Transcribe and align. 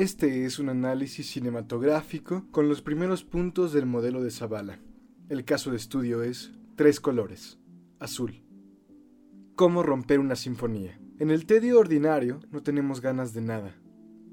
Este 0.00 0.46
es 0.46 0.58
un 0.58 0.70
análisis 0.70 1.30
cinematográfico 1.30 2.46
con 2.52 2.70
los 2.70 2.80
primeros 2.80 3.22
puntos 3.22 3.74
del 3.74 3.84
modelo 3.84 4.22
de 4.22 4.30
Zavala. 4.30 4.78
El 5.28 5.44
caso 5.44 5.72
de 5.72 5.76
estudio 5.76 6.22
es 6.22 6.52
tres 6.74 7.00
colores. 7.00 7.58
Azul. 7.98 8.42
¿Cómo 9.56 9.82
romper 9.82 10.18
una 10.18 10.36
sinfonía? 10.36 10.98
En 11.18 11.30
el 11.30 11.44
tedio 11.44 11.78
ordinario 11.78 12.40
no 12.50 12.62
tenemos 12.62 13.02
ganas 13.02 13.34
de 13.34 13.42
nada. 13.42 13.76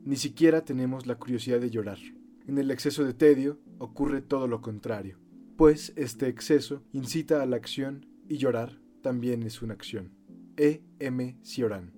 Ni 0.05 0.16
siquiera 0.16 0.64
tenemos 0.64 1.05
la 1.05 1.16
curiosidad 1.16 1.59
de 1.59 1.70
llorar. 1.70 1.99
En 2.47 2.57
el 2.57 2.71
exceso 2.71 3.04
de 3.04 3.13
tedio 3.13 3.59
ocurre 3.77 4.21
todo 4.21 4.47
lo 4.47 4.61
contrario, 4.61 5.20
pues 5.57 5.91
este 5.97 6.29
exceso 6.29 6.81
incita 6.93 7.43
a 7.43 7.45
la 7.45 7.57
acción 7.57 8.05
y 8.29 8.38
llorar 8.38 8.79
también 9.02 9.43
es 9.43 9.61
una 9.61 9.73
acción. 9.73 10.13
E. 10.55 10.81
M. 10.99 11.38
Cioran. 11.43 11.91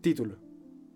Título. 0.00 0.41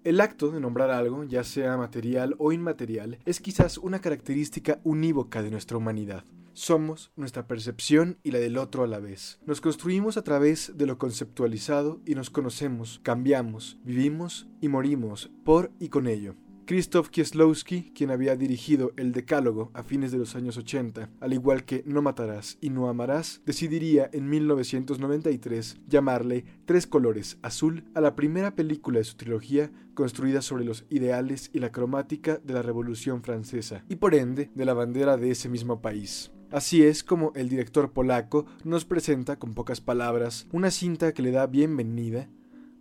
El 0.07 0.21
acto 0.21 0.53
de 0.53 0.61
nombrar 0.61 0.93
algo, 0.93 1.25
ya 1.25 1.43
sea 1.43 1.77
material 1.77 2.37
o 2.39 2.53
inmaterial, 2.53 3.19
es 3.25 3.41
quizás 3.41 3.77
una 3.77 4.01
característica 4.01 4.79
unívoca 4.85 5.43
de 5.43 5.51
nuestra 5.51 5.79
humanidad. 5.79 6.23
Somos 6.53 7.11
nuestra 7.17 7.49
percepción 7.49 8.17
y 8.23 8.31
la 8.31 8.39
del 8.39 8.57
otro 8.57 8.85
a 8.85 8.87
la 8.87 9.01
vez. 9.01 9.41
Nos 9.47 9.61
construimos 9.61 10.17
a 10.17 10.23
través 10.23 10.75
de 10.77 10.87
lo 10.87 10.97
conceptualizado 10.97 12.01
y 12.07 12.15
nos 12.15 12.31
conocemos, 12.31 13.01
cambiamos, 13.03 13.79
vivimos 13.83 14.47
y 14.61 14.69
morimos 14.69 15.29
por 15.45 15.73
y 15.81 15.89
con 15.89 16.07
ello. 16.07 16.37
Krzysztof 16.67 17.11
Kieslowski, 17.11 17.93
quien 17.95 18.11
había 18.11 18.35
dirigido 18.35 18.91
El 18.97 19.13
Decálogo 19.13 19.71
a 19.73 19.85
fines 19.85 20.11
de 20.11 20.19
los 20.19 20.35
años 20.35 20.57
80, 20.57 21.11
al 21.21 21.33
igual 21.33 21.65
que 21.65 21.85
No 21.87 22.03
matarás 22.03 22.59
y 22.61 22.71
No 22.71 22.89
amarás, 22.89 23.41
decidiría 23.47 24.11
en 24.13 24.29
1993 24.29 25.77
llamarle 25.87 26.45
Tres 26.65 26.89
colores 26.89 27.39
azul 27.43 27.85
a 27.95 28.01
la 28.01 28.17
primera 28.17 28.57
película 28.57 28.99
de 28.99 29.05
su 29.05 29.17
trilogía 29.17 29.71
construida 29.95 30.43
sobre 30.43 30.65
los 30.65 30.87
ideales 30.91 31.51
y 31.53 31.61
la 31.61 31.71
cromática 31.71 32.39
de 32.39 32.55
la 32.55 32.63
Revolución 32.63 33.23
Francesa, 33.23 33.85
y 33.89 33.97
por 33.97 34.17
ende 34.17 34.51
de 34.57 34.65
la 34.65 34.75
bandera 34.75 35.17
de 35.17 35.31
ese 35.31 35.49
mismo 35.49 35.81
país. 35.81 36.33
Así 36.51 36.83
es 36.83 37.05
como 37.05 37.31
el 37.37 37.49
director 37.49 37.93
polaco 37.93 38.45
nos 38.65 38.85
presenta 38.85 39.39
con 39.39 39.55
pocas 39.55 39.81
palabras 39.81 40.49
una 40.51 40.73
cinta 40.73 41.13
que 41.13 41.23
le 41.23 41.31
da 41.31 41.47
bienvenida 41.47 42.29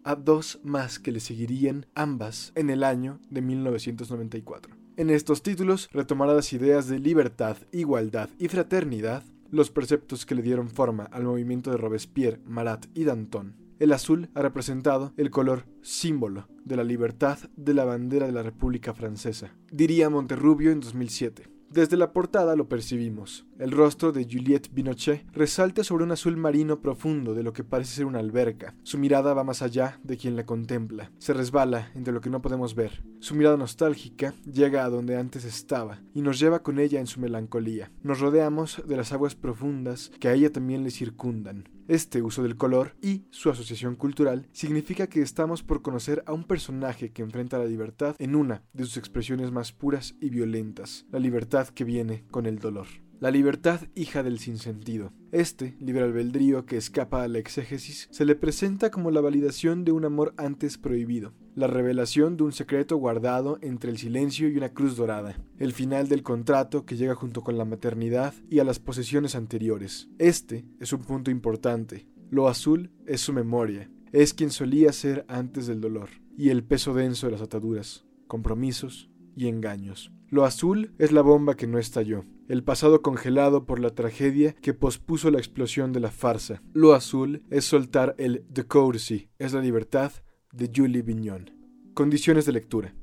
a 0.05 0.15
dos 0.15 0.59
más 0.63 0.99
que 0.99 1.11
le 1.11 1.19
seguirían 1.19 1.87
ambas 1.95 2.53
en 2.55 2.69
el 2.69 2.83
año 2.83 3.19
de 3.29 3.41
1994. 3.41 4.75
En 4.97 5.09
estos 5.09 5.41
títulos 5.41 5.89
retomará 5.91 6.33
las 6.33 6.53
ideas 6.53 6.87
de 6.87 6.99
libertad, 6.99 7.57
igualdad 7.73 8.29
y 8.37 8.47
fraternidad, 8.47 9.23
los 9.51 9.71
preceptos 9.71 10.25
que 10.25 10.35
le 10.35 10.43
dieron 10.43 10.69
forma 10.69 11.05
al 11.05 11.23
movimiento 11.23 11.71
de 11.71 11.77
Robespierre, 11.77 12.39
Marat 12.45 12.85
y 12.93 13.03
Danton. 13.03 13.55
El 13.79 13.91
azul 13.91 14.29
ha 14.35 14.41
representado 14.41 15.11
el 15.17 15.31
color 15.31 15.65
símbolo 15.81 16.47
de 16.63 16.77
la 16.77 16.83
libertad 16.83 17.39
de 17.57 17.73
la 17.73 17.83
bandera 17.83 18.27
de 18.27 18.31
la 18.31 18.43
República 18.43 18.93
Francesa, 18.93 19.53
diría 19.71 20.09
Monterrubio 20.09 20.71
en 20.71 20.79
2007. 20.79 21.49
Desde 21.69 21.97
la 21.97 22.13
portada 22.13 22.55
lo 22.55 22.69
percibimos. 22.69 23.45
El 23.57 23.71
rostro 23.71 24.11
de 24.11 24.27
Juliette 24.29 24.69
Binochet 24.73 25.25
resalta 25.31 25.85
sobre 25.85 26.03
un 26.03 26.11
azul 26.11 26.35
marino 26.35 26.81
profundo 26.81 27.33
de 27.33 27.41
lo 27.41 27.53
que 27.53 27.63
parece 27.63 27.95
ser 27.95 28.05
una 28.05 28.19
alberca. 28.19 28.75
Su 28.83 28.97
mirada 28.97 29.33
va 29.33 29.45
más 29.45 29.61
allá 29.61 29.97
de 30.03 30.17
quien 30.17 30.35
la 30.35 30.45
contempla. 30.45 31.09
Se 31.19 31.33
resbala 31.33 31.89
entre 31.95 32.13
lo 32.13 32.19
que 32.19 32.29
no 32.29 32.41
podemos 32.41 32.75
ver. 32.75 33.05
Su 33.19 33.33
mirada 33.33 33.55
nostálgica 33.55 34.33
llega 34.43 34.83
a 34.83 34.89
donde 34.89 35.15
antes 35.15 35.45
estaba 35.45 36.01
y 36.13 36.21
nos 36.21 36.37
lleva 36.37 36.63
con 36.63 36.79
ella 36.79 36.99
en 36.99 37.07
su 37.07 37.21
melancolía. 37.21 37.93
Nos 38.03 38.19
rodeamos 38.19 38.83
de 38.85 38.97
las 38.97 39.13
aguas 39.13 39.35
profundas 39.35 40.11
que 40.19 40.27
a 40.27 40.33
ella 40.33 40.51
también 40.51 40.83
le 40.83 40.91
circundan. 40.91 41.69
Este 41.87 42.21
uso 42.21 42.43
del 42.43 42.57
color 42.57 42.97
y 43.01 43.23
su 43.29 43.49
asociación 43.49 43.95
cultural 43.95 44.49
significa 44.51 45.07
que 45.07 45.21
estamos 45.21 45.63
por 45.63 45.81
conocer 45.81 46.23
a 46.25 46.33
un 46.33 46.43
personaje 46.43 47.11
que 47.11 47.21
enfrenta 47.21 47.57
la 47.57 47.65
libertad 47.65 48.15
en 48.19 48.35
una 48.35 48.63
de 48.73 48.83
sus 48.83 48.97
expresiones 48.97 49.51
más 49.51 49.71
puras 49.71 50.15
y 50.19 50.29
violentas, 50.29 51.05
la 51.09 51.19
libertad 51.19 51.69
que 51.69 51.85
viene 51.85 52.25
con 52.31 52.47
el 52.47 52.59
dolor. 52.59 52.87
La 53.21 53.31
libertad 53.31 53.79
hija 53.95 54.23
del 54.23 54.39
sinsentido. 54.39 55.13
Este 55.31 55.77
libre 55.79 56.03
albedrío 56.03 56.65
que 56.65 56.75
escapa 56.75 57.23
a 57.23 57.29
la 57.29 57.39
exégesis 57.39 58.09
se 58.11 58.25
le 58.25 58.35
presenta 58.35 58.91
como 58.91 59.09
la 59.09 59.21
validación 59.21 59.85
de 59.85 59.93
un 59.93 60.03
amor 60.03 60.33
antes 60.35 60.77
prohibido, 60.77 61.33
la 61.55 61.67
revelación 61.67 62.35
de 62.35 62.43
un 62.43 62.51
secreto 62.51 62.97
guardado 62.97 63.57
entre 63.61 63.89
el 63.89 63.97
silencio 63.97 64.49
y 64.49 64.57
una 64.57 64.73
cruz 64.73 64.97
dorada, 64.97 65.39
el 65.59 65.71
final 65.71 66.09
del 66.09 66.23
contrato 66.23 66.85
que 66.85 66.97
llega 66.97 67.15
junto 67.15 67.41
con 67.41 67.57
la 67.57 67.63
maternidad 67.63 68.33
y 68.49 68.59
a 68.59 68.65
las 68.65 68.79
posesiones 68.79 69.35
anteriores. 69.35 70.09
Este 70.19 70.65
es 70.81 70.91
un 70.91 70.99
punto 70.99 71.31
importante. 71.31 72.09
Lo 72.29 72.49
azul 72.49 72.91
es 73.05 73.21
su 73.21 73.31
memoria, 73.31 73.89
es 74.11 74.33
quien 74.33 74.51
solía 74.51 74.91
ser 74.91 75.23
antes 75.29 75.67
del 75.67 75.79
dolor, 75.79 76.09
y 76.37 76.49
el 76.49 76.65
peso 76.65 76.93
denso 76.93 77.27
de 77.27 77.31
las 77.31 77.41
ataduras, 77.41 78.05
compromisos 78.27 79.09
y 79.35 79.47
engaños. 79.47 80.11
Lo 80.29 80.45
azul 80.45 80.93
es 80.97 81.11
la 81.11 81.21
bomba 81.21 81.55
que 81.55 81.67
no 81.67 81.77
estalló, 81.77 82.25
el 82.47 82.63
pasado 82.63 83.01
congelado 83.01 83.65
por 83.65 83.79
la 83.79 83.91
tragedia 83.91 84.53
que 84.61 84.73
pospuso 84.73 85.31
la 85.31 85.37
explosión 85.37 85.93
de 85.93 85.99
la 85.99 86.11
farsa. 86.11 86.61
Lo 86.73 86.93
azul 86.93 87.43
es 87.49 87.65
soltar 87.65 88.15
el 88.17 88.45
de 88.49 88.65
courtesy, 88.65 89.29
es 89.39 89.53
la 89.53 89.61
libertad 89.61 90.11
de 90.51 90.71
Julie 90.75 91.01
Vignon. 91.01 91.51
Condiciones 91.93 92.45
de 92.45 92.53
lectura. 92.53 92.95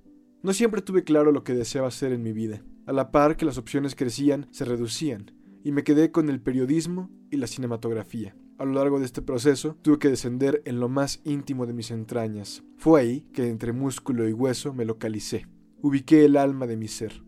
No 0.42 0.52
siempre 0.52 0.82
tuve 0.82 1.04
claro 1.04 1.32
lo 1.32 1.44
que 1.44 1.54
deseaba 1.54 1.88
hacer 1.88 2.12
en 2.12 2.22
mi 2.22 2.32
vida. 2.32 2.62
A 2.86 2.92
la 2.92 3.12
par 3.12 3.36
que 3.36 3.44
las 3.44 3.58
opciones 3.58 3.94
crecían, 3.94 4.48
se 4.50 4.64
reducían, 4.64 5.30
y 5.62 5.70
me 5.70 5.84
quedé 5.84 6.10
con 6.10 6.28
el 6.28 6.40
periodismo 6.40 7.10
y 7.30 7.36
la 7.36 7.46
cinematografía. 7.46 8.34
A 8.58 8.64
lo 8.64 8.72
largo 8.72 8.98
de 8.98 9.06
este 9.06 9.22
proceso 9.22 9.76
tuve 9.82 9.98
que 9.98 10.08
descender 10.08 10.62
en 10.66 10.80
lo 10.80 10.88
más 10.88 11.20
íntimo 11.24 11.66
de 11.66 11.72
mis 11.72 11.90
entrañas. 11.90 12.62
Fue 12.76 13.00
ahí 13.00 13.20
que 13.32 13.48
entre 13.48 13.72
músculo 13.72 14.28
y 14.28 14.32
hueso 14.32 14.72
me 14.72 14.84
localicé. 14.84 15.46
Ubiqué 15.84 16.24
el 16.24 16.36
alma 16.36 16.68
de 16.68 16.76
mi 16.76 16.86
ser. 16.86 17.24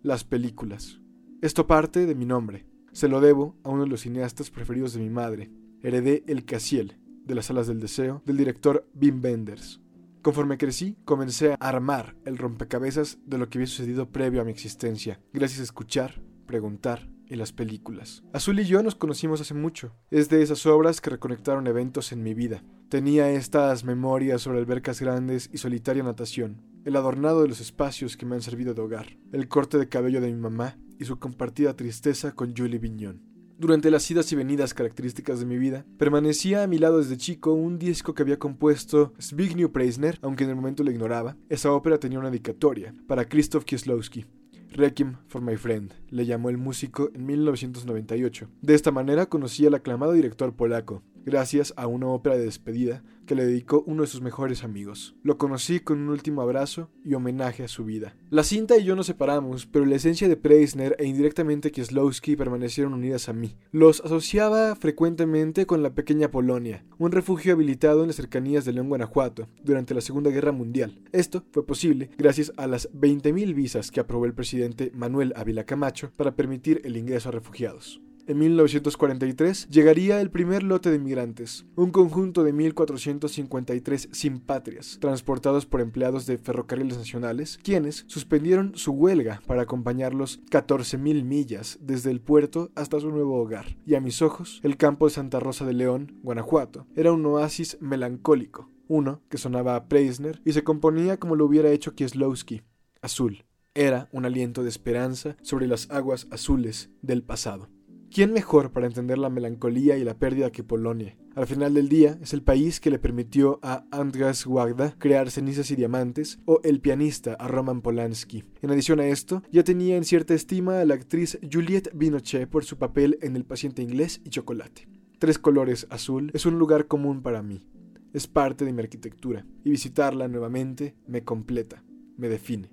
Las 0.00 0.24
películas. 0.24 1.02
Esto 1.42 1.66
parte 1.66 2.06
de 2.06 2.14
mi 2.14 2.24
nombre. 2.24 2.66
Se 2.92 3.08
lo 3.08 3.20
debo 3.20 3.58
a 3.62 3.68
uno 3.68 3.82
de 3.82 3.90
los 3.90 4.00
cineastas 4.00 4.48
preferidos 4.48 4.94
de 4.94 5.00
mi 5.00 5.10
madre. 5.10 5.50
Heredé 5.82 6.24
el 6.26 6.46
Casiel, 6.46 6.98
de 7.26 7.34
las 7.34 7.50
alas 7.50 7.66
del 7.66 7.78
deseo, 7.78 8.22
del 8.24 8.38
director 8.38 8.88
Wim 8.98 9.22
Wenders. 9.22 9.82
Conforme 10.22 10.56
crecí, 10.56 10.96
comencé 11.04 11.52
a 11.52 11.56
armar 11.56 12.16
el 12.24 12.38
rompecabezas 12.38 13.18
de 13.26 13.36
lo 13.36 13.50
que 13.50 13.58
había 13.58 13.66
sucedido 13.66 14.08
previo 14.08 14.40
a 14.40 14.44
mi 14.44 14.50
existencia, 14.50 15.20
gracias 15.34 15.60
a 15.60 15.64
escuchar, 15.64 16.22
preguntar 16.46 17.06
y 17.26 17.36
las 17.36 17.52
películas. 17.52 18.24
Azul 18.32 18.60
y 18.60 18.64
yo 18.64 18.82
nos 18.82 18.94
conocimos 18.94 19.42
hace 19.42 19.52
mucho. 19.52 19.94
Es 20.10 20.30
de 20.30 20.40
esas 20.40 20.64
obras 20.64 21.02
que 21.02 21.10
reconectaron 21.10 21.66
eventos 21.66 22.12
en 22.12 22.22
mi 22.22 22.32
vida. 22.32 22.64
Tenía 22.88 23.30
estas 23.30 23.84
memorias 23.84 24.40
sobre 24.40 24.58
albercas 24.58 25.02
grandes 25.02 25.50
y 25.52 25.58
solitaria 25.58 26.02
natación, 26.02 26.62
el 26.84 26.96
adornado 26.96 27.42
de 27.42 27.48
los 27.48 27.60
espacios 27.60 28.16
que 28.16 28.26
me 28.26 28.34
han 28.34 28.42
servido 28.42 28.74
de 28.74 28.80
hogar, 28.80 29.18
el 29.32 29.48
corte 29.48 29.78
de 29.78 29.88
cabello 29.88 30.20
de 30.20 30.32
mi 30.32 30.40
mamá 30.40 30.78
y 30.98 31.04
su 31.04 31.18
compartida 31.18 31.76
tristeza 31.76 32.32
con 32.32 32.54
Julie 32.56 32.78
Vignon. 32.78 33.22
Durante 33.58 33.90
las 33.90 34.10
idas 34.10 34.32
y 34.32 34.36
venidas 34.36 34.72
características 34.72 35.38
de 35.38 35.44
mi 35.44 35.58
vida, 35.58 35.84
permanecía 35.98 36.62
a 36.62 36.66
mi 36.66 36.78
lado 36.78 36.96
desde 36.96 37.18
chico 37.18 37.52
un 37.52 37.78
disco 37.78 38.14
que 38.14 38.22
había 38.22 38.38
compuesto 38.38 39.12
Zbigniew 39.20 39.70
Preisner, 39.70 40.18
aunque 40.22 40.44
en 40.44 40.50
el 40.50 40.56
momento 40.56 40.82
lo 40.82 40.90
ignoraba. 40.90 41.36
Esa 41.50 41.70
ópera 41.70 41.98
tenía 41.98 42.18
una 42.18 42.30
dedicatoria 42.30 42.94
para 43.06 43.26
Krzysztof 43.26 43.64
Kieslowski. 43.64 44.24
Requiem 44.72 45.16
for 45.26 45.42
My 45.42 45.56
Friend, 45.56 45.92
le 46.08 46.24
llamó 46.24 46.48
el 46.48 46.56
músico 46.56 47.10
en 47.12 47.26
1998. 47.26 48.48
De 48.62 48.74
esta 48.74 48.92
manera 48.92 49.26
conocí 49.26 49.66
al 49.66 49.74
aclamado 49.74 50.12
director 50.12 50.54
polaco, 50.54 51.02
gracias 51.24 51.74
a 51.76 51.86
una 51.86 52.08
ópera 52.08 52.36
de 52.36 52.44
despedida 52.44 53.02
que 53.30 53.36
le 53.36 53.46
dedicó 53.46 53.84
uno 53.86 54.02
de 54.02 54.08
sus 54.08 54.22
mejores 54.22 54.64
amigos. 54.64 55.14
Lo 55.22 55.38
conocí 55.38 55.78
con 55.78 56.00
un 56.00 56.08
último 56.08 56.42
abrazo 56.42 56.90
y 57.04 57.14
homenaje 57.14 57.62
a 57.62 57.68
su 57.68 57.84
vida. 57.84 58.16
La 58.28 58.42
cinta 58.42 58.76
y 58.76 58.82
yo 58.82 58.96
nos 58.96 59.06
separamos, 59.06 59.66
pero 59.66 59.86
la 59.86 59.94
esencia 59.94 60.28
de 60.28 60.36
Preisner 60.36 60.96
e 60.98 61.06
indirectamente 61.06 61.70
Kieslowski 61.70 62.34
permanecieron 62.34 62.92
unidas 62.92 63.28
a 63.28 63.32
mí. 63.32 63.56
Los 63.70 64.00
asociaba 64.00 64.74
frecuentemente 64.74 65.64
con 65.64 65.80
la 65.80 65.94
pequeña 65.94 66.32
Polonia, 66.32 66.84
un 66.98 67.12
refugio 67.12 67.52
habilitado 67.52 68.00
en 68.00 68.08
las 68.08 68.16
cercanías 68.16 68.64
de 68.64 68.72
León, 68.72 68.88
Guanajuato, 68.88 69.48
durante 69.62 69.94
la 69.94 70.00
Segunda 70.00 70.30
Guerra 70.30 70.50
Mundial. 70.50 71.00
Esto 71.12 71.44
fue 71.52 71.64
posible 71.64 72.10
gracias 72.18 72.52
a 72.56 72.66
las 72.66 72.92
20.000 72.92 73.54
visas 73.54 73.92
que 73.92 74.00
aprobó 74.00 74.24
el 74.24 74.34
presidente 74.34 74.90
Manuel 74.92 75.34
Ávila 75.36 75.62
Camacho 75.62 76.10
para 76.16 76.34
permitir 76.34 76.80
el 76.82 76.96
ingreso 76.96 77.28
a 77.28 77.32
refugiados. 77.32 78.00
En 78.30 78.38
1943 78.38 79.70
llegaría 79.70 80.20
el 80.20 80.30
primer 80.30 80.62
lote 80.62 80.92
de 80.92 81.00
migrantes, 81.00 81.66
un 81.74 81.90
conjunto 81.90 82.44
de 82.44 82.54
1.453 82.54 84.12
simpatrias, 84.12 84.98
transportados 85.00 85.66
por 85.66 85.80
empleados 85.80 86.26
de 86.26 86.38
ferrocarriles 86.38 86.96
nacionales, 86.96 87.58
quienes 87.60 88.04
suspendieron 88.06 88.76
su 88.76 88.92
huelga 88.92 89.42
para 89.48 89.62
acompañarlos 89.62 90.40
14.000 90.44 91.24
millas 91.24 91.78
desde 91.80 92.12
el 92.12 92.20
puerto 92.20 92.70
hasta 92.76 93.00
su 93.00 93.10
nuevo 93.10 93.36
hogar. 93.36 93.76
Y 93.84 93.96
a 93.96 94.00
mis 94.00 94.22
ojos, 94.22 94.60
el 94.62 94.76
campo 94.76 95.06
de 95.06 95.14
Santa 95.14 95.40
Rosa 95.40 95.66
de 95.66 95.72
León, 95.72 96.20
Guanajuato, 96.22 96.86
era 96.94 97.10
un 97.10 97.26
oasis 97.26 97.78
melancólico, 97.80 98.70
uno 98.86 99.22
que 99.28 99.38
sonaba 99.38 99.74
a 99.74 99.88
Preisner 99.88 100.40
y 100.44 100.52
se 100.52 100.62
componía 100.62 101.18
como 101.18 101.34
lo 101.34 101.46
hubiera 101.46 101.70
hecho 101.72 101.96
Kieslowski, 101.96 102.62
azul. 103.02 103.44
Era 103.74 104.08
un 104.12 104.24
aliento 104.24 104.62
de 104.62 104.68
esperanza 104.68 105.36
sobre 105.42 105.66
las 105.66 105.90
aguas 105.90 106.28
azules 106.30 106.90
del 107.02 107.24
pasado. 107.24 107.68
¿Quién 108.12 108.32
mejor 108.32 108.72
para 108.72 108.88
entender 108.88 109.18
la 109.18 109.30
melancolía 109.30 109.96
y 109.96 110.02
la 110.02 110.18
pérdida 110.18 110.50
que 110.50 110.64
Polonia? 110.64 111.16
Al 111.36 111.46
final 111.46 111.74
del 111.74 111.88
día, 111.88 112.18
es 112.20 112.32
el 112.32 112.42
país 112.42 112.80
que 112.80 112.90
le 112.90 112.98
permitió 112.98 113.60
a 113.62 113.84
Andrzej 113.92 114.48
Wajda 114.48 114.96
crear 114.98 115.30
Cenizas 115.30 115.70
y 115.70 115.76
Diamantes 115.76 116.40
o 116.44 116.60
el 116.64 116.80
pianista 116.80 117.34
a 117.34 117.46
Roman 117.46 117.82
Polanski. 117.82 118.42
En 118.62 118.72
adición 118.72 118.98
a 118.98 119.06
esto, 119.06 119.44
ya 119.52 119.62
tenía 119.62 119.96
en 119.96 120.02
cierta 120.02 120.34
estima 120.34 120.80
a 120.80 120.84
la 120.84 120.94
actriz 120.94 121.38
Juliette 121.52 121.92
Binoche 121.94 122.48
por 122.48 122.64
su 122.64 122.78
papel 122.78 123.16
en 123.22 123.36
El 123.36 123.44
paciente 123.44 123.80
inglés 123.80 124.20
y 124.24 124.30
Chocolate. 124.30 124.88
Tres 125.20 125.38
colores 125.38 125.86
azul 125.88 126.32
es 126.34 126.46
un 126.46 126.58
lugar 126.58 126.88
común 126.88 127.22
para 127.22 127.44
mí. 127.44 127.68
Es 128.12 128.26
parte 128.26 128.64
de 128.64 128.72
mi 128.72 128.82
arquitectura 128.82 129.46
y 129.62 129.70
visitarla 129.70 130.26
nuevamente 130.26 130.96
me 131.06 131.22
completa, 131.22 131.84
me 132.16 132.28
define. 132.28 132.72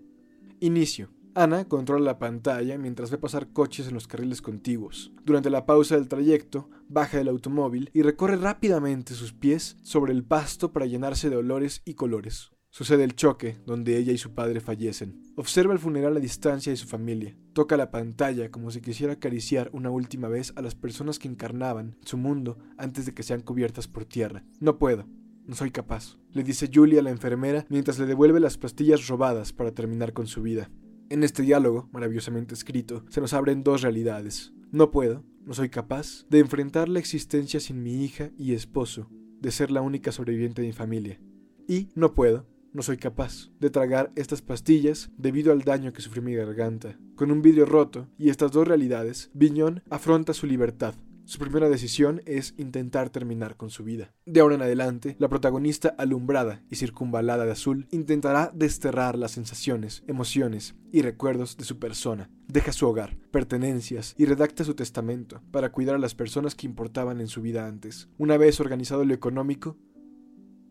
Inicio. 0.61 1.09
Ana 1.37 1.65
controla 1.65 2.03
la 2.03 2.17
pantalla 2.17 2.79
mientras 2.79 3.11
ve 3.11 3.19
pasar 3.19 3.53
coches 3.53 3.87
en 3.87 3.93
los 3.93 4.07
carriles 4.07 4.41
contiguos. 4.41 5.11
Durante 5.23 5.51
la 5.51 5.67
pausa 5.67 5.93
del 5.93 6.07
trayecto, 6.07 6.67
baja 6.89 7.19
del 7.19 7.27
automóvil 7.27 7.91
y 7.93 8.01
recorre 8.01 8.37
rápidamente 8.37 9.13
sus 9.13 9.33
pies 9.33 9.77
sobre 9.83 10.13
el 10.13 10.23
pasto 10.23 10.73
para 10.73 10.87
llenarse 10.87 11.29
de 11.29 11.35
olores 11.35 11.83
y 11.85 11.93
colores. 11.93 12.49
Sucede 12.71 13.03
el 13.03 13.15
choque, 13.15 13.59
donde 13.67 13.97
ella 13.97 14.13
y 14.13 14.17
su 14.17 14.33
padre 14.33 14.61
fallecen. 14.61 15.21
Observa 15.35 15.73
el 15.73 15.79
funeral 15.79 16.17
a 16.17 16.19
distancia 16.19 16.71
de 16.71 16.75
su 16.75 16.87
familia. 16.87 17.37
Toca 17.53 17.77
la 17.77 17.91
pantalla 17.91 18.49
como 18.49 18.71
si 18.71 18.81
quisiera 18.81 19.13
acariciar 19.13 19.69
una 19.73 19.91
última 19.91 20.29
vez 20.29 20.53
a 20.55 20.63
las 20.63 20.73
personas 20.73 21.19
que 21.19 21.27
encarnaban 21.27 21.99
su 22.03 22.17
mundo 22.17 22.57
antes 22.79 23.05
de 23.05 23.13
que 23.13 23.21
sean 23.21 23.41
cubiertas 23.41 23.87
por 23.87 24.05
tierra. 24.05 24.43
No 24.59 24.79
puedo. 24.79 25.05
No 25.45 25.53
soy 25.53 25.69
capaz, 25.69 26.17
le 26.33 26.43
dice 26.43 26.71
Julie 26.73 26.97
a 26.97 27.03
la 27.03 27.11
enfermera 27.11 27.67
mientras 27.69 27.99
le 27.99 28.07
devuelve 28.07 28.39
las 28.39 28.57
pastillas 28.57 29.07
robadas 29.07 29.53
para 29.53 29.71
terminar 29.71 30.13
con 30.13 30.25
su 30.25 30.41
vida. 30.41 30.71
En 31.09 31.23
este 31.23 31.41
diálogo, 31.41 31.87
maravillosamente 31.93 32.53
escrito, 32.53 33.05
se 33.07 33.21
nos 33.21 33.31
abren 33.31 33.63
dos 33.63 33.81
realidades. 33.81 34.51
No 34.71 34.91
puedo, 34.91 35.23
no 35.45 35.53
soy 35.53 35.69
capaz, 35.69 36.25
de 36.29 36.39
enfrentar 36.39 36.89
la 36.89 36.99
existencia 36.99 37.61
sin 37.61 37.81
mi 37.81 38.03
hija 38.03 38.31
y 38.37 38.53
esposo, 38.53 39.09
de 39.39 39.51
ser 39.51 39.71
la 39.71 39.81
única 39.81 40.11
sobreviviente 40.11 40.61
de 40.61 40.67
mi 40.67 40.73
familia. 40.73 41.21
Y 41.65 41.87
no 41.95 42.13
puedo, 42.13 42.45
no 42.73 42.81
soy 42.81 42.97
capaz 42.97 43.49
de 43.61 43.69
tragar 43.69 44.11
estas 44.17 44.41
pastillas 44.41 45.09
debido 45.17 45.53
al 45.53 45.61
daño 45.61 45.93
que 45.93 46.01
sufrió 46.01 46.21
mi 46.21 46.35
garganta. 46.35 46.99
Con 47.15 47.31
un 47.31 47.41
vidrio 47.41 47.65
roto 47.65 48.09
y 48.17 48.29
estas 48.29 48.51
dos 48.51 48.67
realidades, 48.67 49.31
Viñón 49.33 49.83
afronta 49.89 50.33
su 50.33 50.45
libertad, 50.45 50.93
su 51.27 51.39
primera 51.39 51.67
decisión 51.67 52.21
es 52.25 52.53
intentar 52.57 53.09
terminar 53.09 53.57
con 53.57 53.69
su 53.69 53.83
vida. 53.83 54.13
De 54.25 54.39
ahora 54.39 54.55
en 54.55 54.61
adelante, 54.61 55.17
la 55.19 55.27
protagonista 55.27 55.93
alumbrada 55.97 56.63
y 56.71 56.77
circunvalada 56.77 57.43
de 57.43 57.51
azul 57.51 57.85
intentará 57.91 58.49
desterrar 58.55 59.17
las 59.17 59.31
sensaciones, 59.31 60.05
emociones 60.07 60.75
y 60.89 61.01
recuerdos 61.01 61.57
de 61.57 61.65
su 61.65 61.79
persona. 61.79 62.29
Deja 62.47 62.71
su 62.71 62.87
hogar, 62.87 63.17
pertenencias 63.29 64.15
y 64.17 64.23
redacta 64.23 64.63
su 64.63 64.73
testamento 64.73 65.41
para 65.51 65.73
cuidar 65.73 65.95
a 65.95 65.99
las 65.99 66.15
personas 66.15 66.55
que 66.55 66.65
importaban 66.65 67.19
en 67.19 67.27
su 67.27 67.41
vida 67.41 67.67
antes. 67.67 68.07
Una 68.17 68.37
vez 68.37 68.61
organizado 68.61 69.03
lo 69.03 69.13
económico, 69.13 69.75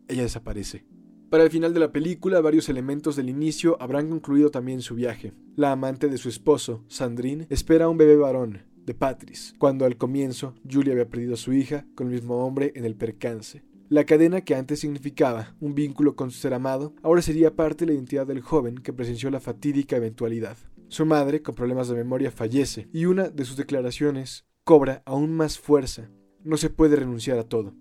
ella 0.07 0.23
desaparece. 0.23 0.87
Para 1.29 1.43
el 1.43 1.51
final 1.51 1.75
de 1.75 1.81
la 1.81 1.91
película, 1.91 2.41
varios 2.41 2.67
elementos 2.67 3.15
del 3.15 3.29
inicio 3.29 3.77
habrán 3.79 4.09
concluido 4.09 4.49
también 4.49 4.81
su 4.81 4.95
viaje. 4.95 5.33
La 5.55 5.71
amante 5.71 6.07
de 6.07 6.17
su 6.17 6.29
esposo, 6.29 6.83
Sandrine, 6.87 7.45
espera 7.51 7.85
a 7.85 7.89
un 7.89 7.97
bebé 7.97 8.15
varón, 8.15 8.63
de 8.87 8.95
Patrice, 8.95 9.53
cuando 9.59 9.85
al 9.85 9.97
comienzo 9.97 10.55
Julie 10.67 10.93
había 10.93 11.09
perdido 11.09 11.35
a 11.35 11.37
su 11.37 11.53
hija 11.53 11.85
con 11.93 12.07
el 12.07 12.13
mismo 12.13 12.43
hombre 12.43 12.71
en 12.73 12.85
el 12.85 12.95
percance. 12.95 13.63
La 13.89 14.05
cadena 14.05 14.41
que 14.41 14.55
antes 14.55 14.79
significaba 14.79 15.55
un 15.59 15.75
vínculo 15.75 16.15
con 16.15 16.31
su 16.31 16.39
ser 16.39 16.53
amado, 16.53 16.95
ahora 17.03 17.21
sería 17.21 17.55
parte 17.55 17.85
de 17.85 17.91
la 17.91 17.95
identidad 17.95 18.25
del 18.25 18.41
joven 18.41 18.75
que 18.75 18.93
presenció 18.93 19.29
la 19.29 19.41
fatídica 19.41 19.97
eventualidad. 19.97 20.57
Su 20.87 21.05
madre, 21.05 21.41
con 21.41 21.53
problemas 21.53 21.89
de 21.89 21.95
memoria, 21.95 22.31
fallece, 22.31 22.87
y 22.93 23.05
una 23.05 23.29
de 23.29 23.43
sus 23.43 23.57
declaraciones 23.57 24.45
cobra 24.63 25.03
aún 25.05 25.33
más 25.33 25.59
fuerza. 25.59 26.09
No 26.43 26.55
se 26.55 26.69
puede 26.69 26.95
renunciar 26.95 27.37
a 27.39 27.43
todo. 27.43 27.75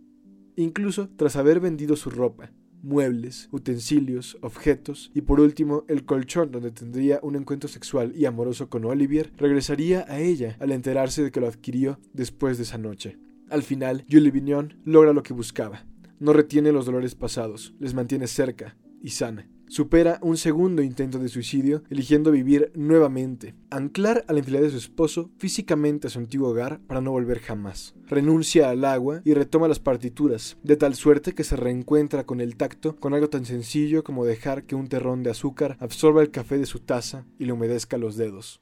Incluso 0.57 1.09
tras 1.17 1.37
haber 1.37 1.61
vendido 1.61 1.95
su 1.95 2.11
ropa, 2.11 2.51
muebles, 2.87 3.49
utensilios, 3.51 4.39
objetos 4.41 5.11
y 5.15 5.23
por 5.23 5.41
último 5.41 5.85
el 5.89 6.05
colchón 6.05 6.53
donde 6.53 6.71
tendría 6.71 7.19
un 7.23 7.37
encuentro 7.37 7.69
sexual 7.69 8.13
y 8.17 8.25
amoroso 8.25 8.71
con 8.71 8.85
Olivier, 8.85 9.33
regresaría 9.37 10.07
a 10.09 10.21
ella 10.21 10.57
al 10.61 10.73
enterarse 10.73 11.23
de 11.23 11.31
que 11.31 11.41
lo 11.41 11.49
adquirió 11.49 11.99
después 12.13 12.57
de 12.57 12.63
esa 12.63 12.79
noche. 12.79 13.19
Al 13.51 13.63
final, 13.63 14.05
Julie 14.11 14.31
Vignon 14.31 14.81
logra 14.85 15.13
lo 15.13 15.23
que 15.23 15.35
buscaba. 15.35 15.85
No 16.19 16.33
retiene 16.33 16.73
los 16.73 16.87
dolores 16.87 17.15
pasados, 17.15 17.75
les 17.79 17.93
mantiene 17.93 18.27
cerca 18.27 18.77
y 19.03 19.11
sana 19.11 19.49
supera 19.69 20.19
un 20.23 20.37
segundo 20.37 20.83
intento 20.83 21.19
de 21.19 21.29
suicidio, 21.29 21.83
eligiendo 21.91 22.31
vivir 22.31 22.73
nuevamente, 22.75 23.55
anclar 23.71 24.25
a 24.29 24.33
la 24.33 24.39
infidelidad 24.39 24.67
de 24.67 24.73
su 24.73 24.79
esposo 24.79 25.31
físicamente 25.39 26.07
a 26.07 26.11
su 26.11 26.19
antiguo 26.19 26.51
hogar 26.51 26.81
para 26.87 27.01
no 27.01 27.11
volver 27.11 27.41
jamás. 27.41 27.95
Renuncia 28.07 28.71
al 28.71 28.85
agua 28.85 29.23
y 29.25 29.35
retoma 29.35 29.69
las 29.69 29.81
partituras, 29.81 30.57
de 30.63 30.77
tal 30.77 30.95
suerte 30.95 31.35
que 31.35 31.45
se 31.45 31.57
reencuentra 31.57 32.25
con 32.25 32.41
el 32.41 32.57
tacto 32.57 32.97
con 32.97 33.15
algo 33.15 33.29
tan 33.29 33.45
sencillo 33.45 34.05
como 34.05 34.25
dejar 34.25 34.65
que 34.65 34.75
un 34.75 34.89
terrón 34.89 35.23
de 35.23 35.31
azúcar 35.31 35.77
absorba 35.81 36.23
el 36.23 36.31
café 36.31 36.59
de 36.59 36.67
su 36.67 36.81
taza 36.81 37.27
y 37.39 37.47
le 37.47 37.53
humedezca 37.53 37.99
los 37.99 38.17
dedos. 38.17 38.61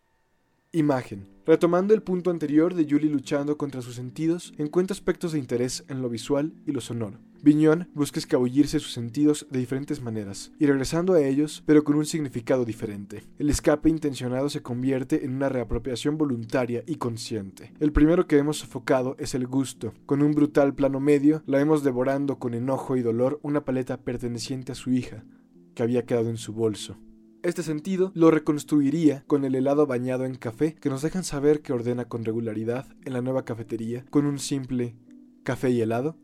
Imagen. 0.73 1.29
Retomando 1.47 1.95
el 1.95 2.03
punto 2.03 2.31
anterior 2.31 2.75
de 2.75 2.87
Julie 2.89 3.11
luchando 3.11 3.56
contra 3.56 3.83
sus 3.83 3.95
sentidos, 3.95 4.53
encuentra 4.59 4.95
aspectos 4.95 5.33
de 5.33 5.39
interés 5.39 5.85
en 5.89 6.03
lo 6.03 6.09
visual 6.09 6.53
y 6.67 6.73
lo 6.73 6.81
sonoro. 6.81 7.21
Viñón 7.44 7.91
busca 7.93 8.19
escabullirse 8.19 8.81
sus 8.81 8.94
sentidos 8.94 9.46
de 9.50 9.58
diferentes 9.58 10.00
maneras, 10.00 10.50
y 10.58 10.64
regresando 10.64 11.12
a 11.12 11.20
ellos, 11.20 11.62
pero 11.67 11.85
con 11.85 11.94
un 11.96 12.06
significado 12.06 12.64
diferente. 12.64 13.23
El 13.38 13.50
escape 13.50 13.91
intencionado 13.91 14.49
se 14.49 14.62
convierte 14.62 15.26
en 15.26 15.35
una 15.35 15.50
reapropiación 15.50 16.17
voluntaria 16.17 16.82
y 16.87 16.94
consciente. 16.94 17.75
El 17.81 17.93
primero 17.93 18.26
que 18.26 18.38
hemos 18.38 18.61
sofocado 18.61 19.14
es 19.19 19.35
el 19.35 19.46
gusto. 19.46 19.93
Con 20.06 20.23
un 20.23 20.32
brutal 20.32 20.75
plano 20.75 21.00
medio, 21.00 21.43
la 21.44 21.58
vemos 21.58 21.85
devorando 21.85 22.38
con 22.38 22.55
enojo 22.55 22.96
y 22.96 23.02
dolor 23.02 23.41
una 23.43 23.62
paleta 23.67 23.99
perteneciente 23.99 24.73
a 24.73 24.75
su 24.75 24.93
hija, 24.93 25.26
que 25.75 25.82
había 25.82 26.06
quedado 26.06 26.31
en 26.31 26.38
su 26.38 26.55
bolso. 26.55 26.96
Este 27.43 27.62
sentido 27.62 28.11
lo 28.14 28.31
reconstruiría 28.31 29.23
con 29.26 29.44
el 29.44 29.55
helado 29.55 29.87
bañado 29.87 30.25
en 30.25 30.37
café 30.37 30.76
que 30.76 30.88
nos 30.88 31.02
dejan 31.02 31.25
saber 31.25 31.61
que 31.61 31.75
ordena 31.75 32.06
con 32.06 32.25
regularidad 32.25 32.87
en 33.05 33.12
la 33.12 33.20
nueva 33.20 33.44
cafetería 33.44 34.06
con 34.08 34.25
un 34.25 34.38
simple 34.38 34.96
café 35.43 35.69
y 35.69 35.82
helado, 35.82 36.17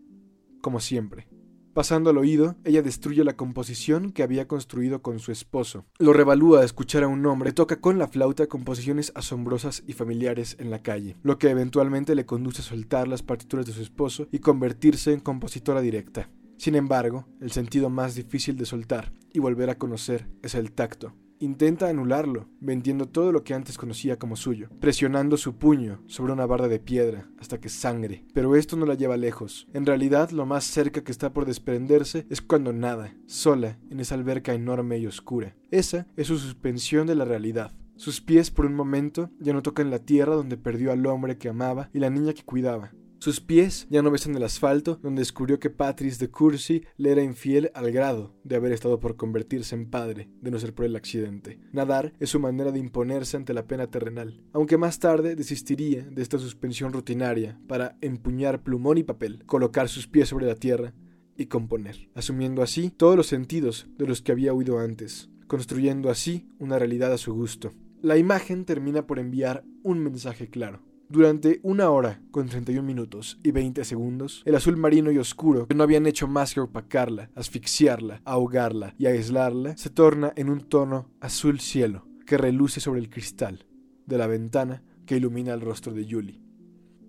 como 0.61 0.81
siempre. 0.81 1.29
Pasando 1.73 2.11
al 2.11 2.19
oído, 2.19 2.57
ella 2.65 2.83
destruye 2.83 3.23
la 3.23 3.37
composición 3.37 4.11
que 4.11 4.25
había 4.25 4.49
construido 4.49 5.03
con 5.03 5.21
su 5.21 5.31
esposo. 5.31 5.87
Lo 5.99 6.13
revalúa 6.13 6.61
a 6.61 6.65
escuchar 6.65 7.05
a 7.05 7.09
un 7.09 7.25
hombre, 7.27 7.53
toca 7.53 7.81
con 7.81 7.97
la 7.97 8.09
flauta 8.09 8.49
composiciones 8.49 9.13
asombrosas 9.15 9.85
y 9.87 9.93
familiares 9.93 10.57
en 10.59 10.71
la 10.71 10.83
calle, 10.83 11.17
lo 11.23 11.39
que 11.39 11.49
eventualmente 11.49 12.17
le 12.17 12.27
conduce 12.27 12.63
a 12.63 12.65
soltar 12.65 13.07
las 13.07 13.23
partituras 13.23 13.67
de 13.67 13.73
su 13.73 13.83
esposo 13.83 14.27
y 14.33 14.41
convertirse 14.41 15.13
en 15.13 15.21
compositora 15.21 15.81
directa. 15.81 16.29
Sin 16.59 16.75
embargo, 16.75 17.29
el 17.41 17.53
sentido 17.53 17.89
más 17.89 18.17
difícil 18.17 18.57
de 18.57 18.67
soltar 18.67 19.13
y 19.33 19.39
volver 19.39 19.71
a 19.71 19.79
conocer 19.79 20.29
es 20.43 20.57
el 20.57 20.73
tacto. 20.73 21.15
Intenta 21.43 21.89
anularlo, 21.89 22.49
vendiendo 22.61 23.07
todo 23.07 23.33
lo 23.33 23.45
que 23.45 23.55
antes 23.55 23.79
conocía 23.79 24.19
como 24.19 24.37
suyo, 24.37 24.69
presionando 24.79 25.39
su 25.39 25.57
puño 25.57 26.03
sobre 26.07 26.35
una 26.35 26.45
barra 26.45 26.69
de 26.69 26.81
piedra 26.81 27.31
hasta 27.39 27.59
que 27.59 27.71
sangre. 27.71 28.27
Pero 28.35 28.57
esto 28.57 28.77
no 28.77 28.85
la 28.85 28.93
lleva 28.93 29.17
lejos. 29.17 29.67
En 29.73 29.87
realidad, 29.87 30.33
lo 30.33 30.45
más 30.45 30.65
cerca 30.65 31.03
que 31.03 31.11
está 31.11 31.33
por 31.33 31.47
desprenderse 31.47 32.27
es 32.29 32.43
cuando 32.43 32.75
nada, 32.75 33.15
sola, 33.25 33.79
en 33.89 34.01
esa 34.01 34.17
alberca 34.17 34.53
enorme 34.53 34.99
y 34.99 35.07
oscura. 35.07 35.57
Esa 35.71 36.07
es 36.15 36.27
su 36.27 36.37
suspensión 36.37 37.07
de 37.07 37.15
la 37.15 37.25
realidad. 37.25 37.73
Sus 37.97 38.21
pies 38.21 38.51
por 38.51 38.67
un 38.67 38.75
momento 38.75 39.31
ya 39.41 39.55
no 39.55 39.63
tocan 39.63 39.91
la 39.91 39.99
tierra 39.99 40.35
donde 40.35 40.59
perdió 40.59 40.93
al 40.93 41.07
hombre 41.07 41.39
que 41.39 41.49
amaba 41.49 41.89
y 41.95 42.01
la 42.01 42.11
niña 42.11 42.35
que 42.35 42.45
cuidaba. 42.45 42.93
Sus 43.21 43.43
pies 43.43 43.87
ya 43.91 44.01
no 44.01 44.11
besan 44.11 44.35
el 44.35 44.43
asfalto, 44.45 44.99
donde 45.03 45.21
descubrió 45.21 45.61
que 45.61 45.69
Patrice 45.69 46.19
de 46.19 46.31
Courcy 46.31 46.85
le 46.97 47.11
era 47.11 47.23
infiel 47.23 47.71
al 47.75 47.93
grado 47.93 48.35
de 48.45 48.57
haber 48.57 48.73
estado 48.73 48.99
por 48.99 49.17
convertirse 49.17 49.75
en 49.75 49.91
padre, 49.91 50.31
de 50.41 50.51
no 50.51 50.59
ser 50.59 50.73
por 50.73 50.87
el 50.87 50.97
accidente. 50.97 51.61
Nadar 51.71 52.15
es 52.19 52.31
su 52.31 52.41
manera 52.41 52.73
de 52.73 52.79
imponerse 52.79 53.37
ante 53.37 53.53
la 53.53 53.67
pena 53.67 53.89
terrenal, 53.89 54.43
aunque 54.55 54.79
más 54.79 55.01
tarde 55.01 55.37
desistiría 55.37 56.03
de 56.11 56.23
esta 56.23 56.39
suspensión 56.39 56.95
rutinaria 56.95 57.61
para 57.69 57.99
empuñar 58.01 58.63
plumón 58.63 58.97
y 58.97 59.03
papel, 59.03 59.45
colocar 59.45 59.91
sus 59.91 60.09
pies 60.09 60.31
sobre 60.31 60.47
la 60.47 60.55
tierra 60.55 60.95
y 61.37 61.45
componer, 61.45 62.09
asumiendo 62.15 62.63
así 62.63 62.89
todos 62.89 63.19
los 63.19 63.27
sentidos 63.27 63.87
de 63.99 64.07
los 64.07 64.23
que 64.23 64.33
había 64.33 64.55
huido 64.55 64.79
antes, 64.79 65.29
construyendo 65.47 66.09
así 66.09 66.49
una 66.59 66.79
realidad 66.79 67.13
a 67.13 67.19
su 67.19 67.35
gusto. 67.35 67.71
La 68.01 68.17
imagen 68.17 68.65
termina 68.65 69.07
por 69.07 69.19
enviar 69.19 69.63
un 69.83 69.99
mensaje 69.99 70.49
claro. 70.49 70.81
Durante 71.11 71.59
una 71.65 71.91
hora 71.91 72.23
con 72.31 72.49
31 72.49 72.87
minutos 72.87 73.41
y 73.43 73.51
20 73.51 73.85
segundos, 73.85 74.43
el 74.45 74.55
azul 74.55 74.77
marino 74.77 75.11
y 75.11 75.19
oscuro, 75.19 75.67
que 75.67 75.75
no 75.75 75.83
habían 75.83 76.07
hecho 76.07 76.29
más 76.29 76.55
que 76.55 76.61
opacarla, 76.61 77.33
asfixiarla, 77.35 78.23
ahogarla 78.25 78.95
y 78.97 79.07
aislarla, 79.07 79.77
se 79.77 79.91
torna 79.91 80.33
en 80.37 80.49
un 80.49 80.61
tono 80.61 81.11
azul 81.21 81.59
cielo 81.59 82.07
que 82.27 82.39
reluce 82.39 82.79
sobre 82.79 83.01
el 83.01 83.11
cristal 83.11 83.67
de 84.07 84.19
la 84.19 84.29
ventana 84.29 84.85
que 85.05 85.17
ilumina 85.17 85.53
el 85.53 85.63
rostro 85.63 85.93
de 85.93 86.07
Julie. 86.09 86.41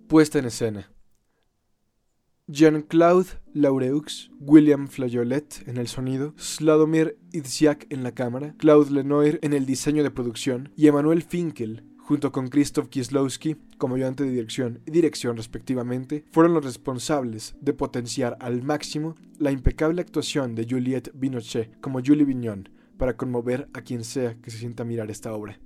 Puesta 0.08 0.40
en 0.40 0.46
escena. 0.46 0.90
Jean-Claude 2.48 3.28
Laureux, 3.54 4.32
William 4.40 4.88
Flageolet 4.88 5.62
en 5.68 5.76
el 5.76 5.86
sonido, 5.86 6.34
Sladomir 6.36 7.20
Idziak 7.30 7.86
en 7.88 8.02
la 8.02 8.10
cámara, 8.10 8.56
Claude 8.58 8.90
Lenoir 8.90 9.38
en 9.42 9.52
el 9.52 9.64
diseño 9.64 10.02
de 10.02 10.10
producción 10.10 10.72
y 10.76 10.88
Emmanuel 10.88 11.22
Finkel 11.22 11.84
junto 12.02 12.32
con 12.32 12.48
Krzysztof 12.48 12.88
Kieslowski 12.88 13.56
como 13.78 13.94
ayudante 13.94 14.24
de 14.24 14.30
dirección 14.30 14.80
y 14.86 14.90
dirección 14.90 15.36
respectivamente, 15.36 16.24
fueron 16.30 16.54
los 16.54 16.64
responsables 16.64 17.54
de 17.60 17.72
potenciar 17.72 18.36
al 18.40 18.62
máximo 18.62 19.14
la 19.38 19.50
impecable 19.50 20.02
actuación 20.02 20.54
de 20.54 20.66
Juliette 20.68 21.10
Binochet 21.14 21.80
como 21.80 22.00
Julie 22.04 22.24
Vignon 22.24 22.68
para 22.98 23.16
conmover 23.16 23.68
a 23.72 23.82
quien 23.82 24.04
sea 24.04 24.34
que 24.40 24.50
se 24.50 24.58
sienta 24.58 24.82
a 24.82 24.86
mirar 24.86 25.10
esta 25.10 25.32
obra. 25.32 25.58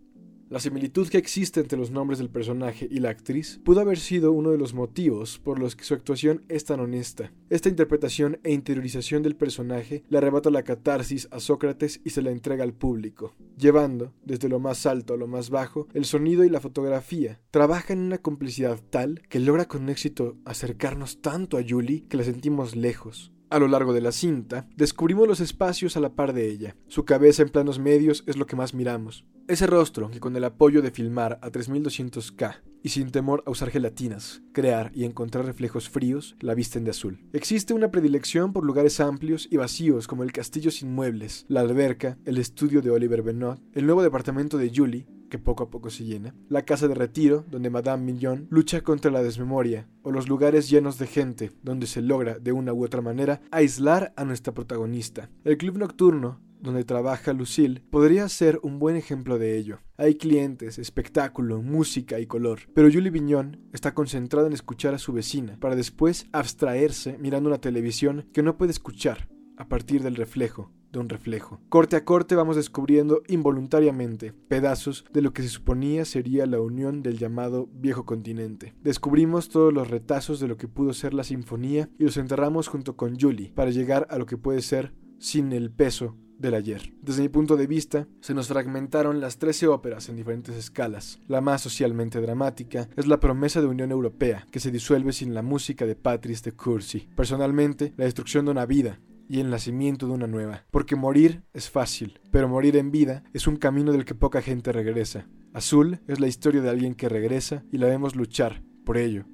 La 0.49 0.61
similitud 0.61 1.09
que 1.09 1.19
existe 1.19 1.59
entre 1.59 1.77
los 1.77 1.91
nombres 1.91 2.21
del 2.21 2.31
personaje 2.31 2.87
y 2.89 3.01
la 3.01 3.11
actriz 3.11 3.61
pudo 3.65 3.81
haber 3.81 3.99
sido 3.99 4.31
uno 4.31 4.53
de 4.53 4.59
los 4.59 4.75
motivos 4.75 5.41
por 5.41 5.59
los 5.59 5.75
que 5.75 5.83
su 5.83 5.93
actuación 5.93 6.45
es 6.49 6.65
tan 6.65 6.79
honesta. 6.79 7.33
Esta 7.51 7.69
interpretación 7.69 8.39
e 8.45 8.53
interiorización 8.53 9.25
del 9.25 9.35
personaje 9.35 10.05
le 10.09 10.19
arrebata 10.19 10.51
la 10.51 10.63
catarsis 10.63 11.27
a 11.33 11.41
Sócrates 11.41 12.01
y 12.05 12.11
se 12.11 12.23
la 12.23 12.31
entrega 12.31 12.63
al 12.63 12.75
público, 12.75 13.35
llevando, 13.59 14.13
desde 14.25 14.49
lo 14.49 14.61
más 14.61 14.87
alto 14.87 15.15
a 15.15 15.17
lo 15.17 15.27
más 15.27 15.51
bajo, 15.51 15.89
el 15.95 16.05
sonido 16.05 16.45
y 16.45 16.49
la 16.49 16.61
fotografía. 16.61 17.41
Trabaja 17.51 17.93
en 17.93 17.99
una 17.99 18.19
complicidad 18.19 18.79
tal 18.91 19.23
que 19.29 19.41
logra 19.41 19.65
con 19.65 19.89
éxito 19.89 20.37
acercarnos 20.45 21.21
tanto 21.23 21.59
a 21.59 21.65
Julie 21.69 22.05
que 22.09 22.19
la 22.19 22.23
sentimos 22.23 22.77
lejos, 22.77 23.33
a 23.51 23.59
lo 23.59 23.69
largo 23.69 23.93
de 23.93 24.01
la 24.01 24.13
cinta, 24.13 24.69
descubrimos 24.77 25.29
los 25.29 25.41
espacios 25.41 25.97
a 25.97 26.01
la 26.01 26.15
par 26.15 26.33
de 26.33 26.49
ella. 26.49 26.77
Su 26.89 27.05
cabeza 27.05 27.43
en 27.43 27.49
planos 27.49 27.79
medios 27.79 28.25
es 28.27 28.37
lo 28.37 28.47
que 28.47 28.57
más 28.57 28.75
miramos. 28.75 29.25
Ese 29.49 29.67
rostro 29.67 30.11
que 30.11 30.19
con 30.19 30.35
el 30.35 30.45
apoyo 30.45 30.83
de 30.83 30.91
filmar 30.91 31.39
a 31.41 31.51
3200K 31.51 32.63
y 32.83 32.89
sin 32.89 33.11
temor 33.11 33.43
a 33.47 33.51
usar 33.51 33.71
gelatinas, 33.71 34.43
crear 34.53 34.91
y 34.95 35.05
encontrar 35.05 35.45
reflejos 35.45 35.89
fríos, 35.89 36.37
la 36.41 36.55
visten 36.55 36.85
de 36.85 36.91
azul. 36.91 37.21
Existe 37.33 37.75
una 37.75 37.91
predilección 37.91 38.53
por 38.53 38.65
lugares 38.65 39.01
amplios 39.01 39.49
y 39.51 39.57
vacíos 39.57 40.09
como 40.09 40.25
el 40.25 40.33
castillo 40.33 40.71
sin 40.71 40.93
muebles, 40.93 41.47
la 41.49 41.61
alberca, 41.61 42.19
el 42.25 42.39
estudio 42.39 42.83
de 42.83 42.91
Oliver 42.91 43.23
Benot, 43.23 43.61
el 43.73 43.87
nuevo 43.87 44.03
departamento 44.03 44.59
de 44.59 44.73
Julie, 44.75 45.07
poco 45.39 45.65
a 45.65 45.71
poco 45.71 45.91
se 45.91 46.05
llena, 46.05 46.35
la 46.49 46.65
casa 46.65 46.89
de 46.89 46.95
retiro, 46.95 47.45
donde 47.49 47.71
Madame 47.71 48.05
Millon 48.05 48.47
lucha 48.51 48.81
contra 48.83 49.11
la 49.11 49.23
desmemoria, 49.23 49.89
o 50.03 50.11
los 50.11 50.29
lugares 50.29 50.71
llenos 50.71 50.99
de 50.99 51.07
gente, 51.07 51.53
donde 51.63 51.87
se 51.87 52.03
logra, 52.03 52.39
de 52.39 52.53
una 52.53 52.73
u 52.73 52.85
otra 52.85 53.03
manera, 53.03 53.41
aislar 53.51 54.13
a 54.17 54.25
nuestra 54.25 54.55
protagonista. 54.55 55.31
El 55.45 55.57
club 55.57 55.79
nocturno, 55.79 56.41
donde 56.61 56.85
trabaja 56.85 57.33
Lucille, 57.33 57.83
podría 57.91 58.29
ser 58.29 58.59
un 58.63 58.79
buen 58.79 58.97
ejemplo 58.97 59.39
de 59.39 59.57
ello. 59.57 59.81
Hay 59.97 60.17
clientes, 60.17 60.79
espectáculo, 60.79 61.63
música 61.63 62.19
y 62.19 62.27
color, 62.27 62.61
pero 62.75 62.91
Julie 62.91 63.11
Vignon 63.11 63.69
está 63.73 63.95
concentrada 63.95 64.47
en 64.47 64.53
escuchar 64.53 64.95
a 64.95 64.99
su 64.99 65.13
vecina, 65.13 65.59
para 65.61 65.77
después 65.77 66.27
abstraerse 66.33 67.19
mirando 67.19 67.49
una 67.49 67.61
televisión 67.61 68.29
que 68.33 68.43
no 68.43 68.57
puede 68.57 68.73
escuchar 68.73 69.29
a 69.57 69.69
partir 69.69 70.03
del 70.03 70.17
reflejo 70.17 70.71
de 70.93 71.01
un 71.01 71.09
reflejo. 71.09 71.61
Corte 71.69 71.97
a 71.97 72.05
corte 72.05 72.35
vamos 72.35 72.57
descubriendo 72.57 73.23
involuntariamente 73.29 74.33
pedazos 74.33 75.05
de 75.13 75.23
lo 75.23 75.33
que 75.33 75.43
se 75.43 75.49
suponía 75.49 76.05
sería 76.05 76.47
la 76.47 76.61
unión 76.61 77.03
del 77.03 77.19
llamado 77.19 77.69
viejo 77.73 78.05
continente. 78.05 78.75
Descubrimos 78.83 79.49
todos 79.49 79.73
los 79.73 79.89
retazos 79.89 80.41
de 80.41 80.49
lo 80.49 80.57
que 80.57 80.69
pudo 80.69 80.93
ser 80.93 81.15
la 81.15 81.25
sinfonía 81.25 81.89
y 81.99 82.05
los 82.05 82.17
enterramos 82.17 82.69
junto 82.69 82.97
con 82.97 83.19
Julie 83.19 83.53
para 83.55 83.71
llegar 83.71 84.07
a 84.11 84.19
lo 84.19 84.27
que 84.27 84.39
puede 84.39 84.63
ser 84.63 84.95
sin 85.19 85.53
el 85.53 85.71
peso 85.71 86.17
del 86.39 86.55
ayer. 86.55 86.93
Desde 87.01 87.23
mi 87.23 87.29
punto 87.29 87.57
de 87.57 87.67
vista, 87.67 88.07
se 88.21 88.35
nos 88.35 88.49
fragmentaron 88.49 89.21
las 89.21 89.39
13 89.39 89.69
óperas 89.69 90.09
en 90.09 90.17
diferentes 90.17 90.55
escalas. 90.55 91.19
La 91.29 91.41
más 91.41 91.63
socialmente 91.63 92.21
dramática 92.21 92.89
es 92.97 93.07
la 93.07 93.21
promesa 93.21 93.61
de 93.61 93.69
Unión 93.69 93.91
Europea, 93.91 94.47
que 94.51 94.61
se 94.61 94.71
disuelve 94.71 95.13
sin 95.13 95.35
la 95.35 95.43
música 95.43 95.87
de 95.87 95.97
Patrice 95.97 96.51
de 96.51 96.57
Courcy. 96.57 97.09
Personalmente, 97.17 97.95
la 97.97 98.05
destrucción 98.05 98.45
de 98.45 98.51
una 98.51 98.67
vida 98.67 99.01
y 99.29 99.41
el 99.41 99.51
nacimiento 99.51 100.07
de 100.07 100.13
una 100.13 100.27
nueva. 100.27 100.65
Porque 100.71 100.97
morir 100.97 101.43
es 101.53 101.71
fácil, 101.71 102.21
pero 102.31 102.49
morir 102.49 102.77
en 102.77 102.91
vida 102.91 103.25
es 103.33 103.47
un 103.47 103.57
camino 103.57 103.93
del 103.93 104.05
que 104.05 104.15
poca 104.15 104.43
gente 104.43 104.73
regresa. 104.73 105.27
Azul 105.53 106.01
es 106.07 106.21
la 106.21 106.27
historia 106.27 106.61
de 106.61 106.71
alguien 106.71 106.95
que 106.95 107.09
regresa 107.09 107.65
y 107.73 107.79
la 107.79 107.87
vemos 107.87 108.15
luchar 108.17 108.63
por 108.85 108.99
ello, 108.99 109.25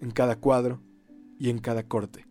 en 0.00 0.10
cada 0.10 0.36
cuadro 0.36 0.82
y 1.38 1.50
en 1.50 1.58
cada 1.58 1.88
corte. 1.88 2.26